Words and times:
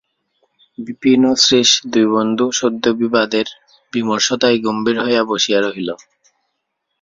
বিপিন 0.77 1.21
ও 1.25 1.41
শ্রীশ 1.43 1.69
দুই 1.91 2.05
বন্ধু 2.15 2.45
সদ্যোবিবাদের 2.59 3.47
বিমর্ষতায় 3.93 4.57
গম্ভীর 4.65 4.97
হইয়া 5.03 5.23
বসিয়া 5.29 5.59
রহিল। 5.59 5.89